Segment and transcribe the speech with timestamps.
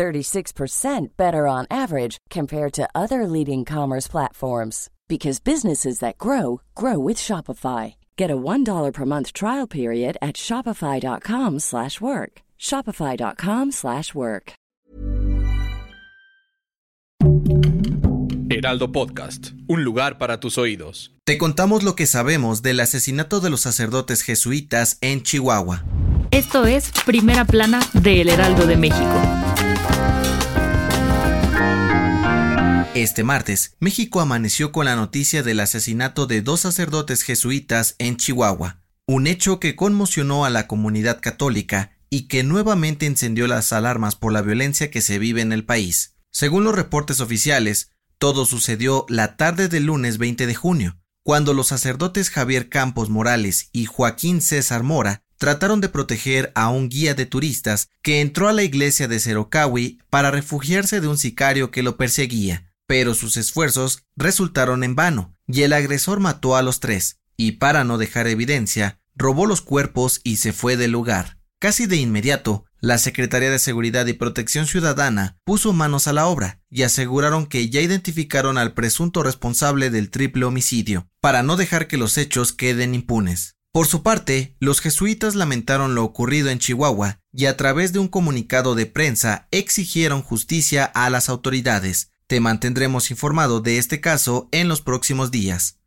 [0.00, 6.98] 36% better on average compared to other leading commerce platforms because businesses that grow grow
[6.98, 7.96] with Shopify.
[8.16, 12.40] Get a $1 per month trial period at shopify.com/work.
[12.58, 14.52] shopify.com/work.
[18.50, 21.12] Heraldo Podcast, un lugar para tus oídos.
[21.24, 25.84] Te contamos lo que sabemos del asesinato de los sacerdotes jesuitas en Chihuahua.
[26.30, 29.49] Esto es Primera Plana de El Heraldo de México.
[32.94, 38.82] Este martes, México amaneció con la noticia del asesinato de dos sacerdotes jesuitas en Chihuahua,
[39.06, 44.32] un hecho que conmocionó a la comunidad católica y que nuevamente encendió las alarmas por
[44.32, 46.16] la violencia que se vive en el país.
[46.32, 51.68] Según los reportes oficiales, todo sucedió la tarde del lunes 20 de junio, cuando los
[51.68, 57.26] sacerdotes Javier Campos Morales y Joaquín César Mora trataron de proteger a un guía de
[57.26, 61.96] turistas que entró a la iglesia de Cerocawi para refugiarse de un sicario que lo
[61.96, 67.52] perseguía pero sus esfuerzos resultaron en vano, y el agresor mató a los tres, y
[67.52, 71.38] para no dejar evidencia, robó los cuerpos y se fue del lugar.
[71.60, 76.62] Casi de inmediato, la Secretaría de Seguridad y Protección Ciudadana puso manos a la obra
[76.68, 81.96] y aseguraron que ya identificaron al presunto responsable del triple homicidio, para no dejar que
[81.96, 83.54] los hechos queden impunes.
[83.70, 88.08] Por su parte, los jesuitas lamentaron lo ocurrido en Chihuahua y a través de un
[88.08, 94.68] comunicado de prensa exigieron justicia a las autoridades, te mantendremos informado de este caso en
[94.68, 95.80] los próximos días.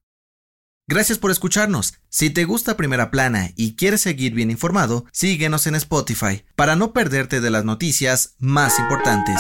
[0.90, 1.94] Gracias por escucharnos.
[2.10, 6.92] Si te gusta Primera Plana y quieres seguir bien informado, síguenos en Spotify para no
[6.92, 9.40] perderte de las noticias más importantes.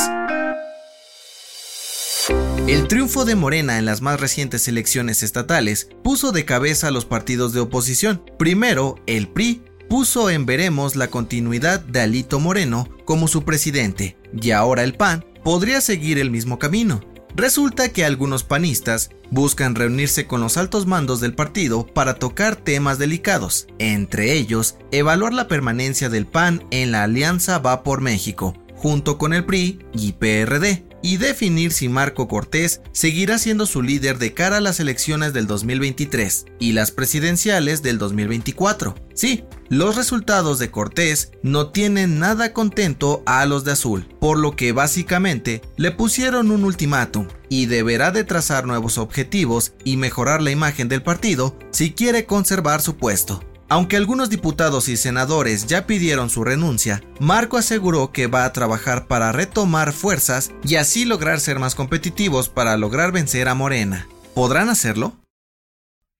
[2.67, 7.03] El triunfo de Morena en las más recientes elecciones estatales puso de cabeza a los
[7.03, 8.23] partidos de oposición.
[8.39, 14.51] Primero, el PRI puso en veremos la continuidad de Alito Moreno como su presidente, y
[14.51, 17.01] ahora el PAN podría seguir el mismo camino.
[17.35, 22.99] Resulta que algunos panistas buscan reunirse con los altos mandos del partido para tocar temas
[22.99, 29.17] delicados, entre ellos evaluar la permanencia del PAN en la Alianza Va por México, junto
[29.17, 34.33] con el PRI y PRD, y definir si Marco Cortés seguirá siendo su líder de
[34.33, 38.95] cara a las elecciones del 2023 y las presidenciales del 2024.
[39.13, 44.55] Sí, los resultados de Cortés no tienen nada contento a los de Azul, por lo
[44.55, 50.51] que básicamente le pusieron un ultimátum y deberá de trazar nuevos objetivos y mejorar la
[50.51, 53.43] imagen del partido si quiere conservar su puesto.
[53.73, 59.07] Aunque algunos diputados y senadores ya pidieron su renuncia, Marco aseguró que va a trabajar
[59.07, 64.07] para retomar fuerzas y así lograr ser más competitivos para lograr vencer a Morena.
[64.35, 65.17] ¿Podrán hacerlo?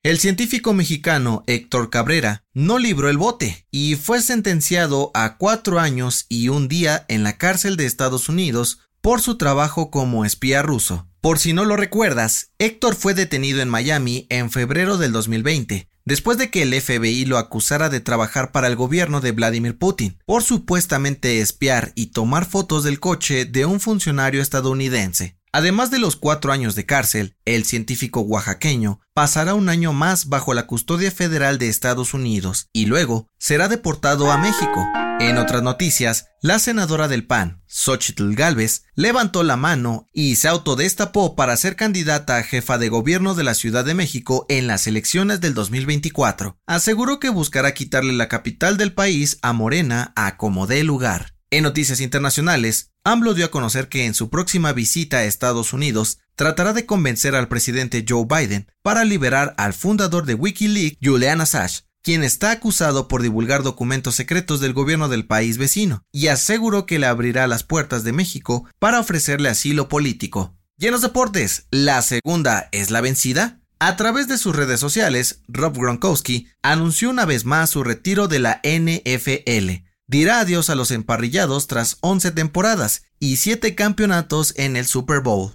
[0.02, 6.25] El científico mexicano Héctor Cabrera no libró el bote y fue sentenciado a cuatro años
[6.30, 11.08] y un día en la cárcel de Estados Unidos por su trabajo como espía ruso.
[11.22, 16.38] Por si no lo recuerdas, Héctor fue detenido en Miami en febrero del 2020 después
[16.38, 20.44] de que el FBI lo acusara de trabajar para el gobierno de Vladimir Putin por
[20.44, 25.38] supuestamente espiar y tomar fotos del coche de un funcionario estadounidense.
[25.52, 30.56] Además de los cuatro años de cárcel, el científico oaxaqueño pasará un año más bajo
[30.56, 34.84] la custodia federal de Estados Unidos y luego será deportado a México.
[35.19, 41.35] En otras noticias, la senadora del PAN, Xochitl Galvez, levantó la mano y se autodestapó
[41.35, 45.40] para ser candidata a jefa de gobierno de la Ciudad de México en las elecciones
[45.40, 46.57] del 2024.
[46.66, 51.34] Aseguró que buscará quitarle la capital del país a Morena a como dé lugar.
[51.51, 56.18] En noticias internacionales, AMLO dio a conocer que en su próxima visita a Estados Unidos
[56.35, 61.83] tratará de convencer al presidente Joe Biden para liberar al fundador de Wikileaks, Julian Assange,
[62.03, 67.00] quien está acusado por divulgar documentos secretos del gobierno del país vecino, y aseguró que
[67.00, 70.55] le abrirá las puertas de México para ofrecerle asilo político.
[70.77, 73.61] Y en los deportes, ¿la segunda es la vencida?
[73.79, 78.39] A través de sus redes sociales, Rob Gronkowski anunció una vez más su retiro de
[78.39, 79.85] la NFL.
[80.07, 85.53] Dirá adiós a los emparrillados tras 11 temporadas y 7 campeonatos en el Super Bowl.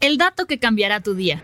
[0.00, 1.42] El dato que cambiará tu día.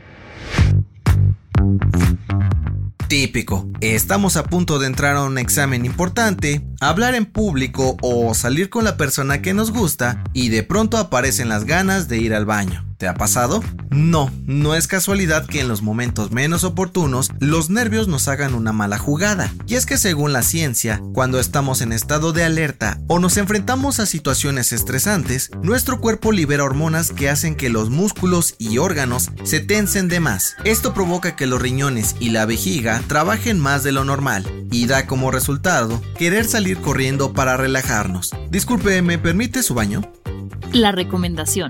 [3.08, 8.70] Típico, estamos a punto de entrar a un examen importante, hablar en público o salir
[8.70, 12.46] con la persona que nos gusta y de pronto aparecen las ganas de ir al
[12.46, 12.93] baño.
[13.04, 13.62] ¿Te ha pasado?
[13.90, 18.72] No, no es casualidad que en los momentos menos oportunos los nervios nos hagan una
[18.72, 19.52] mala jugada.
[19.66, 24.00] Y es que según la ciencia, cuando estamos en estado de alerta o nos enfrentamos
[24.00, 29.60] a situaciones estresantes, nuestro cuerpo libera hormonas que hacen que los músculos y órganos se
[29.60, 30.56] tensen de más.
[30.64, 35.06] Esto provoca que los riñones y la vejiga trabajen más de lo normal y da
[35.06, 38.30] como resultado querer salir corriendo para relajarnos.
[38.48, 40.10] Disculpe, ¿me permite su baño?
[40.72, 41.68] La recomendación.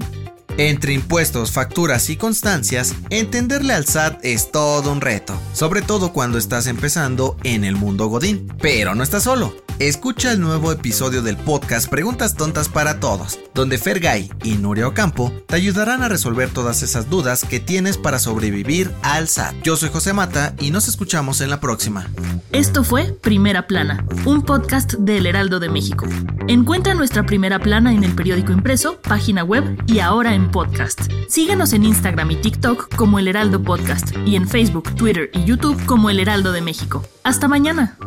[0.56, 6.38] Entre impuestos, facturas y constancias, entenderle al SAT es todo un reto, sobre todo cuando
[6.38, 8.46] estás empezando en el mundo Godín.
[8.60, 9.63] Pero no estás solo.
[9.80, 15.32] Escucha el nuevo episodio del podcast Preguntas Tontas para Todos, donde Fergay y Nuria Ocampo
[15.48, 19.56] te ayudarán a resolver todas esas dudas que tienes para sobrevivir al SAT.
[19.64, 22.08] Yo soy José Mata y nos escuchamos en la próxima.
[22.52, 26.06] Esto fue Primera Plana, un podcast del Heraldo de México.
[26.46, 31.00] Encuentra nuestra Primera Plana en el periódico impreso, página web y ahora en podcast.
[31.28, 35.84] Síguenos en Instagram y TikTok como El Heraldo Podcast y en Facebook, Twitter y YouTube
[35.84, 37.04] como El Heraldo de México.
[37.24, 37.98] Hasta mañana.